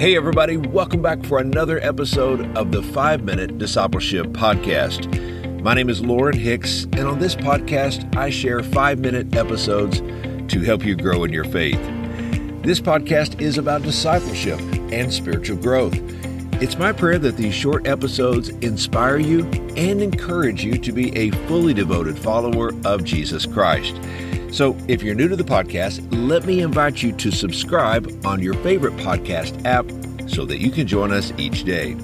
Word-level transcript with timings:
Hey, 0.00 0.16
everybody, 0.16 0.56
welcome 0.56 1.02
back 1.02 1.22
for 1.26 1.40
another 1.40 1.78
episode 1.80 2.56
of 2.56 2.72
the 2.72 2.82
Five 2.82 3.22
Minute 3.22 3.58
Discipleship 3.58 4.28
Podcast. 4.28 5.60
My 5.60 5.74
name 5.74 5.90
is 5.90 6.00
Lorin 6.00 6.38
Hicks, 6.38 6.84
and 6.84 7.00
on 7.00 7.18
this 7.18 7.36
podcast, 7.36 8.16
I 8.16 8.30
share 8.30 8.62
five 8.62 8.98
minute 8.98 9.36
episodes 9.36 10.00
to 10.00 10.60
help 10.62 10.86
you 10.86 10.96
grow 10.96 11.24
in 11.24 11.34
your 11.34 11.44
faith. 11.44 11.78
This 12.62 12.80
podcast 12.80 13.42
is 13.42 13.58
about 13.58 13.82
discipleship 13.82 14.58
and 14.90 15.12
spiritual 15.12 15.58
growth. 15.58 15.98
It's 16.62 16.78
my 16.78 16.92
prayer 16.92 17.18
that 17.18 17.36
these 17.36 17.52
short 17.52 17.86
episodes 17.86 18.48
inspire 18.48 19.18
you 19.18 19.44
and 19.76 20.00
encourage 20.00 20.64
you 20.64 20.78
to 20.78 20.92
be 20.92 21.14
a 21.14 21.30
fully 21.46 21.74
devoted 21.74 22.18
follower 22.18 22.72
of 22.86 23.04
Jesus 23.04 23.44
Christ. 23.44 23.96
So, 24.52 24.76
if 24.88 25.02
you're 25.02 25.14
new 25.14 25.28
to 25.28 25.36
the 25.36 25.44
podcast, 25.44 26.06
let 26.10 26.44
me 26.44 26.60
invite 26.60 27.02
you 27.02 27.12
to 27.12 27.30
subscribe 27.30 28.10
on 28.26 28.42
your 28.42 28.54
favorite 28.54 28.96
podcast 28.96 29.64
app 29.64 29.86
so 30.28 30.44
that 30.44 30.58
you 30.58 30.70
can 30.70 30.86
join 30.86 31.12
us 31.12 31.32
each 31.38 31.64
day. 31.64 31.96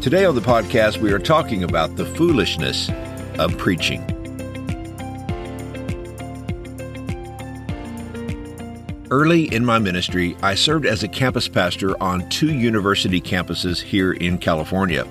Today 0.00 0.24
on 0.24 0.36
the 0.36 0.40
podcast, 0.40 0.98
we 0.98 1.12
are 1.12 1.18
talking 1.18 1.64
about 1.64 1.96
the 1.96 2.06
foolishness 2.06 2.88
of 3.38 3.58
preaching. 3.58 4.00
Early 9.10 9.52
in 9.54 9.64
my 9.64 9.78
ministry, 9.78 10.36
I 10.42 10.54
served 10.54 10.86
as 10.86 11.02
a 11.02 11.08
campus 11.08 11.48
pastor 11.48 12.00
on 12.02 12.28
two 12.28 12.54
university 12.54 13.20
campuses 13.20 13.80
here 13.80 14.12
in 14.12 14.38
California 14.38 15.06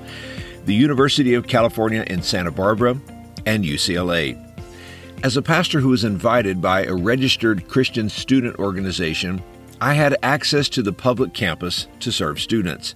the 0.66 0.74
University 0.74 1.36
of 1.36 1.46
California 1.46 2.04
in 2.08 2.24
Santa 2.24 2.50
Barbara 2.50 3.00
and 3.46 3.64
UCLA. 3.64 4.45
As 5.24 5.38
a 5.38 5.42
pastor 5.42 5.80
who 5.80 5.90
was 5.90 6.04
invited 6.04 6.62
by 6.62 6.84
a 6.84 6.94
registered 6.94 7.68
Christian 7.68 8.10
student 8.10 8.58
organization, 8.60 9.42
I 9.82 9.94
had 9.94 10.18
access 10.22 10.70
to 10.70 10.84
the 10.84 10.94
public 10.94 11.34
campus 11.34 11.88
to 12.02 12.12
serve 12.12 12.40
students. 12.40 12.94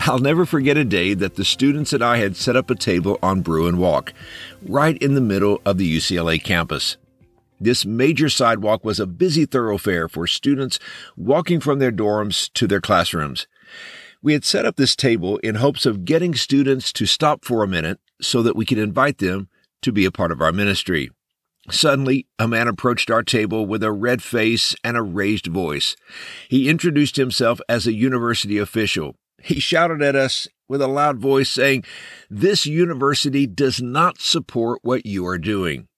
I'll 0.00 0.18
never 0.18 0.46
forget 0.46 0.76
a 0.76 0.84
day 0.84 1.14
that 1.14 1.34
the 1.34 1.44
students 1.44 1.92
and 1.92 2.02
I 2.02 2.18
had 2.18 2.36
set 2.36 2.56
up 2.56 2.70
a 2.70 2.74
table 2.74 3.18
on 3.22 3.42
Bruin 3.42 3.76
Walk, 3.76 4.14
right 4.62 4.96
in 4.98 5.14
the 5.14 5.20
middle 5.20 5.60
of 5.66 5.76
the 5.76 5.96
UCLA 5.96 6.42
campus. 6.42 6.96
This 7.60 7.84
major 7.84 8.28
sidewalk 8.28 8.84
was 8.84 9.00
a 9.00 9.06
busy 9.06 9.44
thoroughfare 9.44 10.08
for 10.08 10.26
students 10.26 10.78
walking 11.16 11.60
from 11.60 11.80
their 11.80 11.92
dorms 11.92 12.50
to 12.54 12.66
their 12.66 12.80
classrooms. 12.80 13.46
We 14.22 14.32
had 14.32 14.44
set 14.44 14.64
up 14.64 14.76
this 14.76 14.96
table 14.96 15.38
in 15.38 15.56
hopes 15.56 15.84
of 15.84 16.04
getting 16.04 16.34
students 16.34 16.92
to 16.94 17.06
stop 17.06 17.44
for 17.44 17.62
a 17.62 17.68
minute 17.68 18.00
so 18.22 18.42
that 18.42 18.56
we 18.56 18.64
could 18.64 18.78
invite 18.78 19.18
them 19.18 19.48
to 19.82 19.92
be 19.92 20.04
a 20.04 20.12
part 20.12 20.32
of 20.32 20.40
our 20.40 20.52
ministry. 20.52 21.10
Suddenly, 21.70 22.26
a 22.38 22.48
man 22.48 22.68
approached 22.68 23.10
our 23.10 23.22
table 23.22 23.66
with 23.66 23.82
a 23.82 23.92
red 23.92 24.22
face 24.22 24.74
and 24.82 24.96
a 24.96 25.02
raised 25.02 25.46
voice. 25.46 25.96
He 26.48 26.68
introduced 26.68 27.16
himself 27.16 27.60
as 27.68 27.86
a 27.86 27.92
university 27.92 28.58
official. 28.58 29.16
He 29.42 29.60
shouted 29.60 30.02
at 30.02 30.16
us 30.16 30.48
with 30.68 30.82
a 30.82 30.88
loud 30.88 31.18
voice 31.18 31.50
saying, 31.50 31.84
This 32.28 32.66
university 32.66 33.46
does 33.46 33.80
not 33.80 34.20
support 34.20 34.80
what 34.82 35.06
you 35.06 35.26
are 35.26 35.38
doing. 35.38 35.88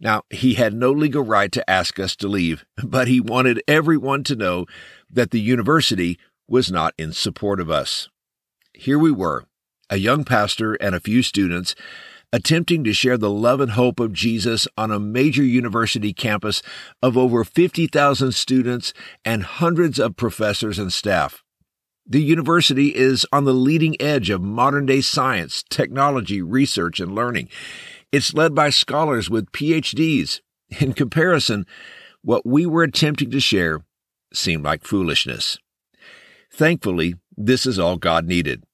Now, 0.00 0.22
he 0.30 0.54
had 0.54 0.74
no 0.74 0.90
legal 0.90 1.22
right 1.22 1.52
to 1.52 1.70
ask 1.70 1.98
us 1.98 2.16
to 2.16 2.28
leave, 2.28 2.64
but 2.82 3.08
he 3.08 3.20
wanted 3.20 3.62
everyone 3.68 4.24
to 4.24 4.36
know 4.36 4.66
that 5.10 5.30
the 5.30 5.40
university 5.40 6.18
was 6.48 6.70
not 6.70 6.94
in 6.98 7.12
support 7.12 7.60
of 7.60 7.70
us. 7.70 8.08
Here 8.72 8.98
we 8.98 9.12
were, 9.12 9.44
a 9.88 9.96
young 9.96 10.24
pastor 10.24 10.74
and 10.74 10.94
a 10.94 11.00
few 11.00 11.22
students, 11.22 11.74
attempting 12.34 12.82
to 12.82 12.92
share 12.92 13.16
the 13.16 13.30
love 13.30 13.60
and 13.60 13.70
hope 13.70 14.00
of 14.00 14.12
Jesus 14.12 14.66
on 14.76 14.90
a 14.90 14.98
major 14.98 15.44
university 15.44 16.12
campus 16.12 16.62
of 17.00 17.16
over 17.16 17.44
50,000 17.44 18.32
students 18.32 18.92
and 19.24 19.44
hundreds 19.44 20.00
of 20.00 20.16
professors 20.16 20.76
and 20.76 20.92
staff. 20.92 21.44
The 22.04 22.20
university 22.20 22.92
is 22.92 23.24
on 23.32 23.44
the 23.44 23.54
leading 23.54 23.94
edge 24.02 24.30
of 24.30 24.42
modern 24.42 24.84
day 24.84 25.00
science, 25.00 25.62
technology, 25.70 26.42
research, 26.42 26.98
and 26.98 27.14
learning. 27.14 27.50
It's 28.10 28.34
led 28.34 28.52
by 28.52 28.70
scholars 28.70 29.30
with 29.30 29.52
PhDs. 29.52 30.40
In 30.80 30.92
comparison, 30.92 31.66
what 32.22 32.44
we 32.44 32.66
were 32.66 32.82
attempting 32.82 33.30
to 33.30 33.38
share 33.38 33.84
seemed 34.32 34.64
like 34.64 34.82
foolishness. 34.82 35.56
Thankfully, 36.52 37.14
this 37.36 37.64
is 37.64 37.78
all 37.78 37.96
God 37.96 38.26
needed. 38.26 38.64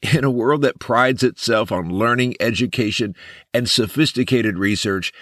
In 0.00 0.22
a 0.22 0.30
world 0.30 0.62
that 0.62 0.78
prides 0.78 1.24
itself 1.24 1.72
on 1.72 1.90
learning, 1.90 2.36
education, 2.38 3.16
and 3.52 3.68
sophisticated 3.68 4.56
research, 4.56 5.12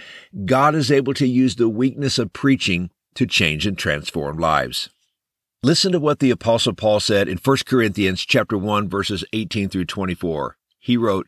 God 0.44 0.75
is 0.75 0.91
able 0.91 1.14
to 1.14 1.26
use 1.26 1.56
the 1.56 1.69
weakness 1.69 2.19
of 2.19 2.34
preaching 2.34 2.91
to 3.15 3.26
change 3.26 3.66
and 3.66 3.78
transform 3.78 4.36
lives. 4.36 4.91
Listen 5.62 5.92
to 5.92 5.98
what 5.98 6.19
the 6.19 6.31
apostle 6.31 6.75
Paul 6.75 7.00
said 7.00 7.26
in 7.26 7.38
1 7.38 7.56
Corinthians 7.65 8.25
chapter 8.26 8.59
1 8.59 8.88
verses 8.88 9.25
18 9.32 9.70
through 9.70 9.86
24. 9.86 10.59
He 10.78 10.98
wrote, 10.98 11.26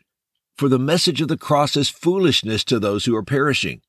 "For 0.55 0.69
the 0.69 0.77
message 0.77 1.19
of 1.19 1.27
the 1.27 1.35
cross 1.35 1.75
is 1.75 1.89
foolishness 1.89 2.63
to 2.65 2.79
those 2.79 3.05
who 3.05 3.15
are 3.15 3.23
perishing, 3.23 3.81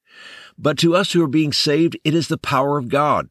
but 0.56 0.78
to 0.78 0.97
us 0.97 1.12
who 1.12 1.22
are 1.22 1.28
being 1.28 1.53
saved 1.53 1.99
it 2.03 2.15
is 2.15 2.28
the 2.28 2.38
power 2.38 2.78
of 2.78 2.88
God. 2.88 3.28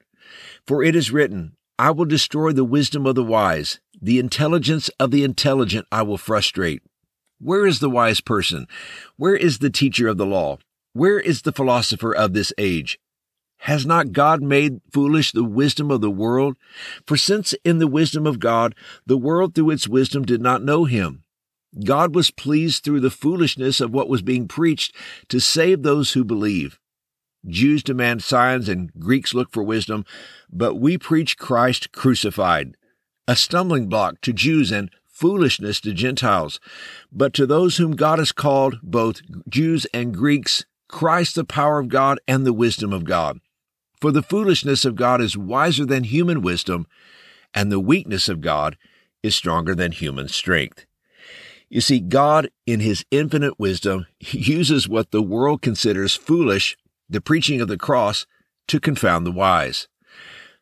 For 0.68 0.84
it 0.84 0.96
is 0.96 1.12
written, 1.12 1.58
I 1.80 1.92
will 1.92 2.06
destroy 2.06 2.52
the 2.52 2.64
wisdom 2.64 3.06
of 3.06 3.16
the 3.16 3.24
wise, 3.24 3.80
the 4.02 4.20
intelligence 4.20 4.90
of 5.00 5.12
the 5.12 5.24
intelligent 5.24 5.88
I 5.92 6.02
will 6.04 6.18
frustrate. 6.18 6.82
Where 7.40 7.66
is 7.66 7.80
the 7.80 7.90
wise 7.90 8.22
person? 8.22 8.68
Where 9.18 9.36
is 9.36 9.60
the 9.60 9.70
teacher 9.70 10.08
of 10.08 10.18
the 10.18 10.26
law? 10.26 10.58
Where 10.94 11.20
is 11.20 11.44
the 11.44 11.52
philosopher 11.52 12.14
of 12.14 12.34
this 12.34 12.52
age? 12.58 13.00
Has 13.64 13.86
not 13.86 14.14
God 14.14 14.42
made 14.42 14.82
foolish 14.92 15.32
the 15.32 15.44
wisdom 15.44 15.92
of 15.92 16.02
the 16.02 16.10
world? 16.10 16.56
For 17.06 17.18
since 17.18 17.54
in 17.66 17.80
the 17.80 17.88
wisdom 17.88 18.26
of 18.26 18.40
God, 18.40 18.74
the 19.06 19.18
world 19.18 19.54
through 19.54 19.72
its 19.72 19.88
wisdom 19.88 20.24
did 20.24 20.42
not 20.42 20.64
know 20.64 20.86
him, 20.86 21.24
God 21.84 22.16
was 22.16 22.32
pleased 22.32 22.84
through 22.84 23.02
the 23.02 23.12
foolishness 23.12 23.80
of 23.80 23.94
what 23.94 24.10
was 24.10 24.22
being 24.22 24.48
preached 24.48 24.96
to 25.28 25.40
save 25.40 25.84
those 25.84 26.14
who 26.14 26.24
believe. 26.24 26.80
Jews 27.48 27.84
demand 27.84 28.24
signs 28.24 28.68
and 28.68 28.92
Greeks 29.00 29.34
look 29.34 29.52
for 29.52 29.64
wisdom, 29.64 30.04
but 30.52 30.76
we 30.76 30.98
preach 30.98 31.38
Christ 31.38 31.92
crucified, 31.92 32.76
a 33.30 33.36
stumbling 33.36 33.86
block 33.86 34.20
to 34.22 34.34
Jews 34.34 34.72
and 34.72 34.90
foolishness 35.06 35.80
to 35.82 35.94
Gentiles. 35.94 36.60
But 37.12 37.32
to 37.36 37.46
those 37.46 37.78
whom 37.78 37.96
God 37.96 38.18
has 38.18 38.32
called, 38.32 38.80
both 38.82 39.22
Jews 39.48 39.86
and 39.94 40.16
Greeks, 40.16 40.66
Christ 40.88 41.36
the 41.36 41.44
power 41.44 41.78
of 41.78 41.90
God 41.90 42.20
and 42.28 42.44
the 42.44 42.54
wisdom 42.54 42.92
of 42.92 43.04
God. 43.04 43.40
For 44.02 44.12
the 44.12 44.24
foolishness 44.24 44.84
of 44.84 44.96
God 44.96 45.22
is 45.22 45.38
wiser 45.38 45.86
than 45.86 46.06
human 46.06 46.42
wisdom, 46.42 46.88
and 47.54 47.72
the 47.72 47.80
weakness 47.80 48.30
of 48.30 48.42
God 48.42 48.78
is 49.22 49.36
stronger 49.36 49.76
than 49.76 49.92
human 49.92 50.28
strength. 50.28 50.88
You 51.70 51.82
see, 51.82 52.00
God, 52.00 52.50
in 52.66 52.80
his 52.80 53.06
infinite 53.12 53.60
wisdom, 53.60 54.08
uses 54.20 54.90
what 54.90 55.12
the 55.12 55.22
world 55.22 55.62
considers 55.62 56.16
foolish, 56.16 56.76
the 57.08 57.22
preaching 57.22 57.62
of 57.62 57.68
the 57.68 57.78
cross, 57.78 58.26
to 58.70 58.80
confound 58.80 59.28
the 59.28 59.32
wise. 59.32 59.88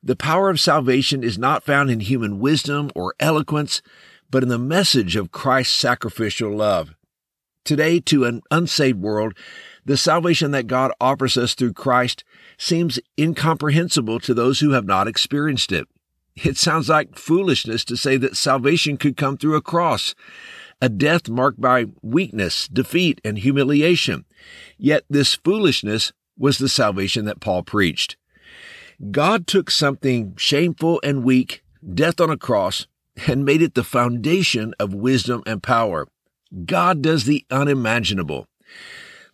The 0.07 0.16
power 0.16 0.50
of 0.50 0.57
salvation 0.57 1.22
is 1.22 1.38
not 1.38 1.66
found 1.66 1.91
in 1.91 2.00
human 2.00 2.40
wisdom 2.40 2.91
or 2.95 3.13
eloquence, 3.19 3.81
but 4.31 4.41
in 4.41 4.47
the 4.47 4.57
message 4.57 5.18
of 5.18 5.34
Christ's 5.34 5.75
sacrificial 5.75 6.50
love. 6.56 6.95
Today, 7.66 8.00
to 8.00 8.23
an 8.23 8.41
unsaved 8.50 9.01
world, 9.01 9.34
the 9.84 9.97
salvation 9.97 10.51
that 10.51 10.68
God 10.68 10.94
offers 11.01 11.35
us 11.35 11.56
through 11.56 11.73
Christ 11.73 12.23
seems 12.57 13.01
incomprehensible 13.19 14.22
to 14.22 14.34
those 14.34 14.62
who 14.62 14.69
have 14.69 14.85
not 14.85 15.09
experienced 15.09 15.73
it. 15.73 15.90
It 16.38 16.56
sounds 16.56 16.88
like 16.88 17.18
foolishness 17.18 17.84
to 17.84 17.97
say 17.97 18.16
that 18.16 18.38
salvation 18.38 18.95
could 18.95 19.18
come 19.18 19.35
through 19.35 19.56
a 19.56 19.62
cross, 19.62 20.16
a 20.81 20.88
death 20.88 21.28
marked 21.28 21.59
by 21.59 21.88
weakness, 22.01 22.69
defeat, 22.69 23.19
and 23.25 23.39
humiliation. 23.39 24.24
Yet 24.78 25.03
this 25.09 25.35
foolishness 25.35 26.13
was 26.38 26.59
the 26.59 26.69
salvation 26.69 27.25
that 27.25 27.41
Paul 27.41 27.63
preached. 27.63 28.16
God 29.11 29.45
took 29.45 29.69
something 29.69 30.35
shameful 30.38 30.99
and 31.03 31.23
weak, 31.23 31.63
death 31.94 32.19
on 32.19 32.31
a 32.31 32.38
cross, 32.38 32.88
and 33.27 33.45
made 33.45 33.61
it 33.61 33.75
the 33.75 33.83
foundation 33.83 34.73
of 34.79 34.94
wisdom 34.94 35.44
and 35.45 35.61
power. 35.61 36.07
God 36.65 37.01
does 37.01 37.25
the 37.25 37.45
unimaginable. 37.51 38.47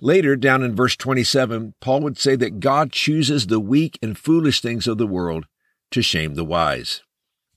Later, 0.01 0.36
down 0.36 0.63
in 0.63 0.75
verse 0.75 0.98
27, 0.98 1.75
Paul 1.80 2.01
would 2.01 2.18
say 2.18 2.36
that 2.36 2.60
God 2.60 2.92
chooses 2.92 3.48
the 3.48 3.60
weak 3.60 3.98
and 4.01 4.18
foolish 4.18 4.60
things 4.62 4.86
of 4.86 4.98
the 4.98 5.07
world 5.07 5.45
to 5.92 6.01
shame 6.01 6.33
the 6.33 6.44
wise. 6.44 7.01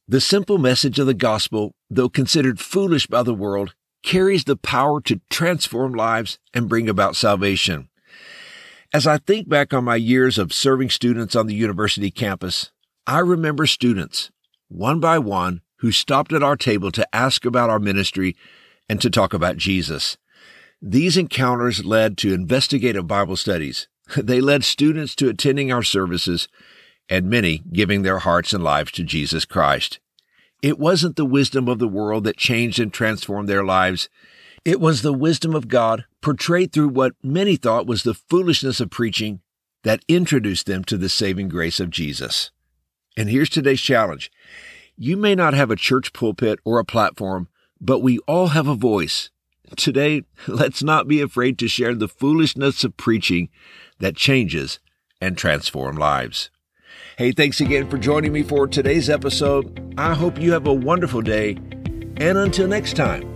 The 0.07 0.21
simple 0.21 0.59
message 0.59 1.01
of 1.01 1.07
the 1.07 1.15
gospel, 1.15 1.73
though 1.91 2.09
considered 2.09 2.61
foolish 2.61 3.09
by 3.09 3.25
the 3.25 3.35
world, 3.35 3.75
carries 4.05 4.45
the 4.45 4.57
power 4.57 5.01
to 5.01 5.21
transform 5.29 5.93
lives 5.93 6.39
and 6.55 6.69
bring 6.69 6.89
about 6.89 7.17
salvation. 7.17 7.89
As 8.97 9.07
I 9.07 9.19
think 9.19 9.47
back 9.47 9.75
on 9.75 9.85
my 9.85 9.97
years 9.97 10.39
of 10.39 10.55
serving 10.55 10.89
students 10.89 11.37
on 11.37 11.47
the 11.47 11.55
university 11.55 12.11
campus, 12.11 12.71
I 13.07 13.19
remember 13.19 13.67
students, 13.67 14.31
one 14.69 15.01
by 15.01 15.19
one, 15.19 15.61
who 15.81 15.93
stopped 15.93 16.33
at 16.33 16.43
our 16.43 16.57
table 16.57 16.91
to 16.93 17.07
ask 17.15 17.45
about 17.45 17.69
our 17.69 17.79
ministry 17.79 18.37
and 18.89 18.99
to 19.03 19.11
talk 19.11 19.35
about 19.35 19.59
Jesus. 19.59 20.17
These 20.81 21.19
encounters 21.19 21.85
led 21.85 22.17
to 22.17 22.33
investigative 22.33 23.07
Bible 23.07 23.37
studies. 23.37 23.87
They 24.17 24.41
led 24.41 24.65
students 24.65 25.15
to 25.17 25.29
attending 25.29 25.71
our 25.71 25.83
services 25.83 26.49
and 27.07 27.29
many 27.29 27.65
giving 27.71 28.01
their 28.01 28.21
hearts 28.21 28.55
and 28.55 28.65
lives 28.65 28.93
to 28.93 29.05
Jesus 29.05 29.45
Christ. 29.45 30.01
It 30.63 30.79
wasn't 30.79 31.17
the 31.17 31.27
wisdom 31.27 31.69
of 31.69 31.81
the 31.81 31.87
world 31.87 32.25
that 32.25 32.39
changed 32.39 32.81
and 32.81 32.91
transformed 32.91 33.47
their 33.47 33.63
lives. 33.63 34.09
It 34.67 34.81
was 34.81 35.03
the 35.03 35.13
wisdom 35.13 35.55
of 35.55 35.69
God 35.69 36.07
portrayed 36.21 36.73
through 36.73 36.89
what 36.89 37.13
many 37.23 37.55
thought 37.55 37.87
was 37.87 38.03
the 38.03 38.15
foolishness 38.15 38.81
of 38.81 38.91
preaching 38.91 39.39
that 39.85 40.05
introduced 40.09 40.67
them 40.67 40.83
to 40.87 40.97
the 40.97 41.09
saving 41.09 41.49
grace 41.49 41.79
of 41.79 41.89
Jesus. 41.89 42.51
And 43.17 43.31
here's 43.31 43.49
today's 43.49 43.81
challenge. 43.81 44.29
You 44.97 45.17
may 45.17 45.37
not 45.37 45.55
have 45.55 45.71
a 45.71 45.77
church 45.77 46.13
pulpit 46.13 46.59
or 46.65 46.81
a 46.81 46.85
platform, 46.85 47.47
but 47.81 48.01
we 48.01 48.19
all 48.27 48.49
have 48.49 48.67
a 48.67 48.75
voice. 48.75 49.31
Today, 49.77 50.25
let's 50.49 50.83
not 50.83 51.07
be 51.07 51.21
afraid 51.21 51.61
to 51.61 51.69
share 51.69 51.95
the 51.95 52.09
foolishness 52.09 52.83
of 52.83 52.97
preaching 52.97 53.51
that 54.01 54.17
changes 54.17 54.81
and 55.21 55.39
transforms 55.39 55.97
lives. 55.97 56.51
Hey, 57.17 57.31
thanks 57.31 57.61
again 57.61 57.89
for 57.89 57.99
joining 57.99 58.33
me 58.33 58.43
for 58.43 58.67
today's 58.67 59.09
episode. 59.09 59.95
I 59.97 60.15
hope 60.15 60.41
you 60.41 60.51
have 60.51 60.67
a 60.67 60.75
wonderful 60.75 61.23
day. 61.23 61.51
And 62.17 62.37
until 62.37 62.67
next 62.67 62.97
time, 62.97 63.36